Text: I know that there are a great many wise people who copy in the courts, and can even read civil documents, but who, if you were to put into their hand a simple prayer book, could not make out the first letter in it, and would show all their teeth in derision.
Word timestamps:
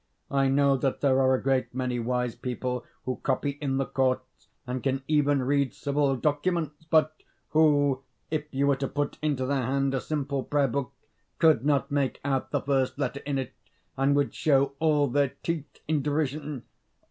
I 0.31 0.47
know 0.47 0.77
that 0.77 1.01
there 1.01 1.19
are 1.21 1.35
a 1.35 1.43
great 1.43 1.75
many 1.75 1.99
wise 1.99 2.33
people 2.33 2.83
who 3.05 3.17
copy 3.17 3.51
in 3.61 3.77
the 3.77 3.85
courts, 3.85 4.47
and 4.65 4.81
can 4.81 5.03
even 5.07 5.43
read 5.43 5.75
civil 5.75 6.15
documents, 6.15 6.85
but 6.89 7.21
who, 7.49 8.01
if 8.31 8.51
you 8.51 8.65
were 8.65 8.75
to 8.77 8.87
put 8.87 9.19
into 9.21 9.45
their 9.45 9.61
hand 9.61 9.93
a 9.93 10.01
simple 10.01 10.41
prayer 10.41 10.67
book, 10.69 10.91
could 11.37 11.63
not 11.67 11.91
make 11.91 12.19
out 12.25 12.49
the 12.49 12.61
first 12.61 12.97
letter 12.97 13.21
in 13.27 13.37
it, 13.37 13.53
and 13.95 14.15
would 14.15 14.33
show 14.33 14.71
all 14.79 15.05
their 15.05 15.33
teeth 15.43 15.79
in 15.87 16.01
derision. 16.01 16.63